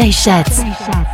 [0.00, 1.09] Day Sheds.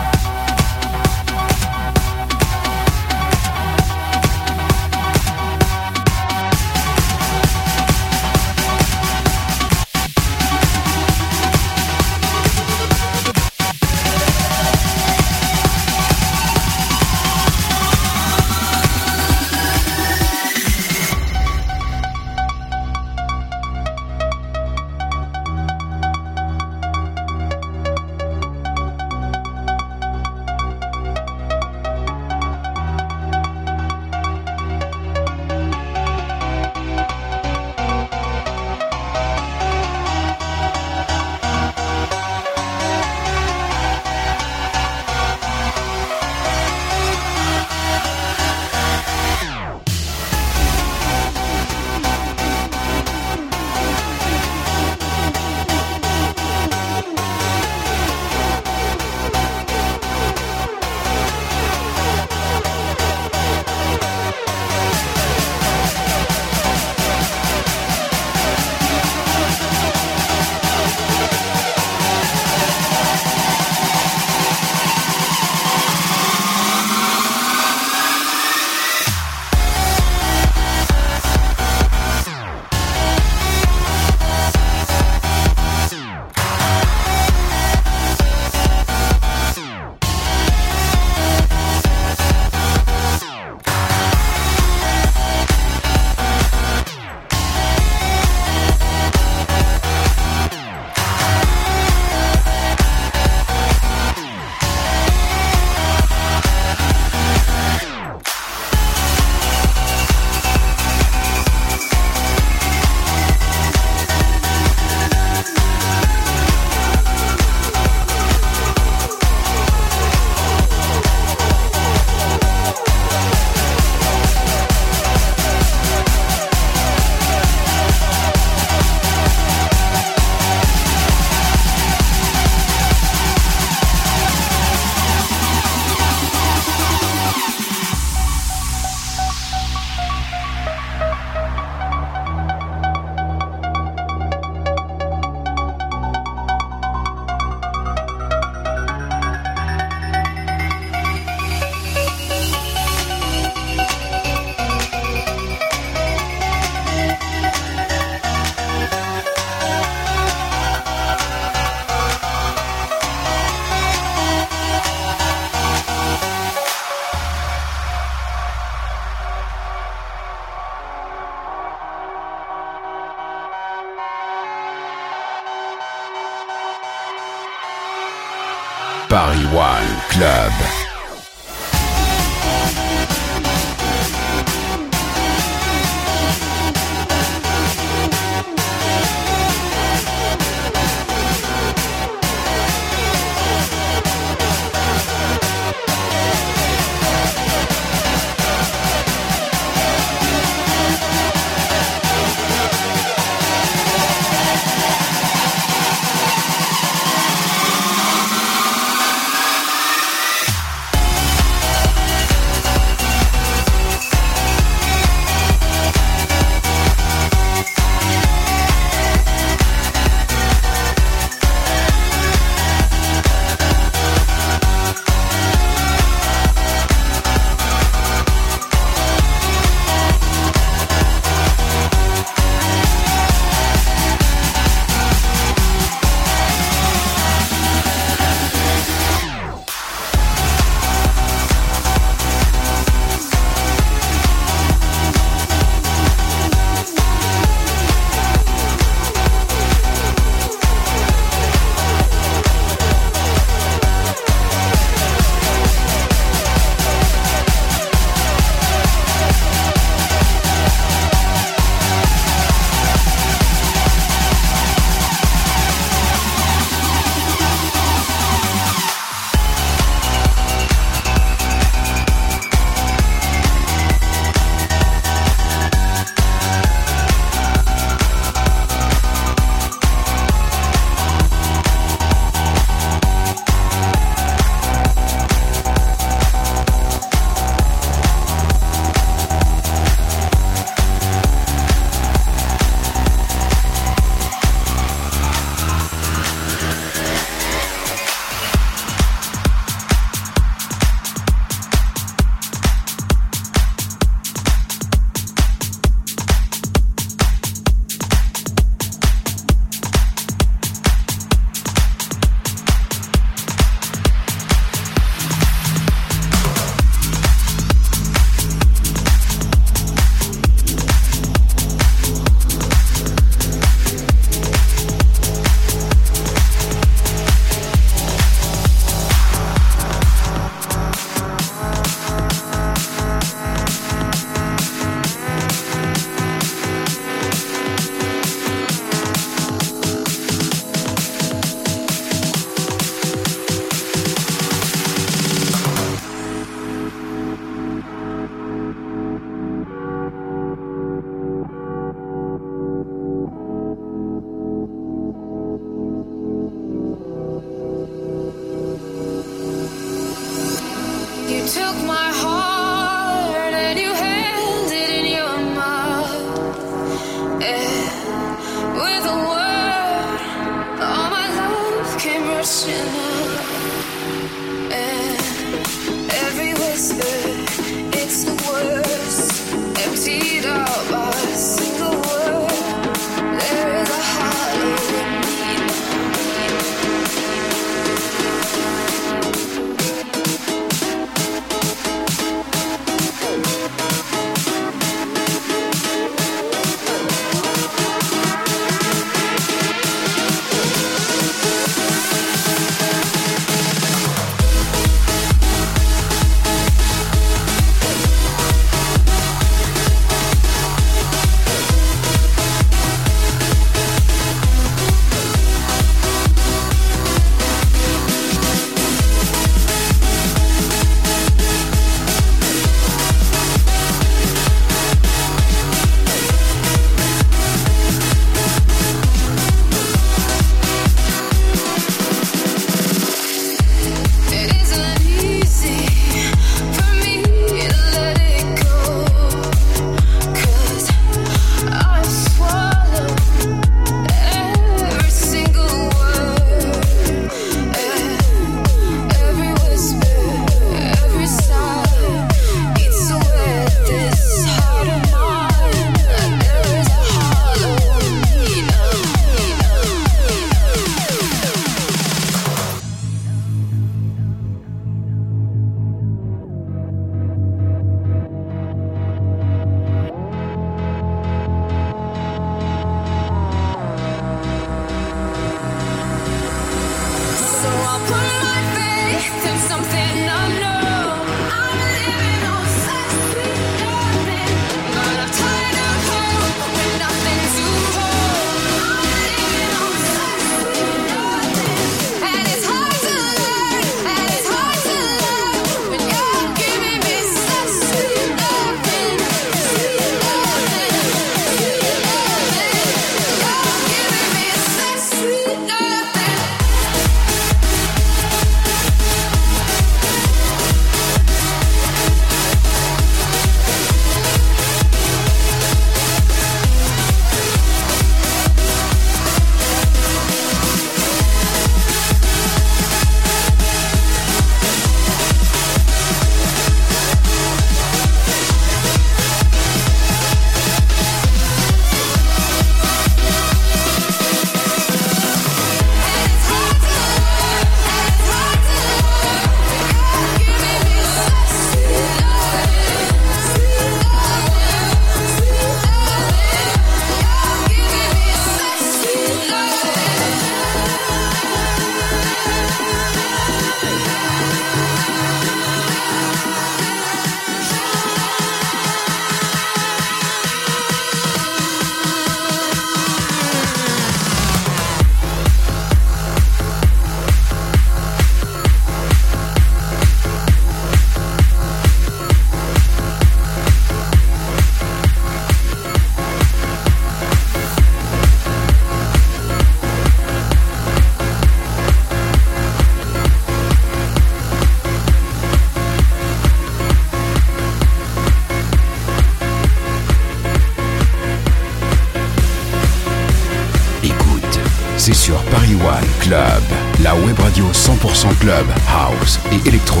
[598.16, 600.00] 100% club, house et électro.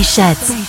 [0.00, 0.59] Daishat.